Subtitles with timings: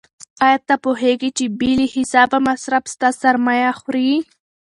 [0.45, 4.11] آیا ته پوهېږې چې بې له حسابه مصرف ستا سرمایه خوري؟